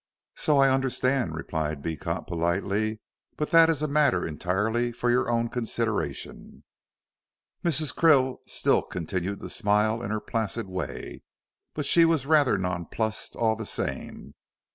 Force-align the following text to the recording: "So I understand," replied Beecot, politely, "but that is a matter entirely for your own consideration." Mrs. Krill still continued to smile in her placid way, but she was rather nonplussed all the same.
"So 0.35 0.57
I 0.57 0.71
understand," 0.73 1.35
replied 1.35 1.83
Beecot, 1.83 2.25
politely, 2.25 2.99
"but 3.37 3.51
that 3.51 3.69
is 3.69 3.83
a 3.83 3.87
matter 3.87 4.25
entirely 4.25 4.91
for 4.91 5.11
your 5.11 5.29
own 5.29 5.47
consideration." 5.47 6.63
Mrs. 7.63 7.93
Krill 7.93 8.39
still 8.47 8.81
continued 8.81 9.41
to 9.41 9.49
smile 9.51 10.01
in 10.01 10.09
her 10.09 10.19
placid 10.19 10.65
way, 10.67 11.21
but 11.75 11.85
she 11.85 12.03
was 12.03 12.25
rather 12.25 12.57
nonplussed 12.57 13.35
all 13.35 13.55
the 13.55 13.63
same. 13.63 14.33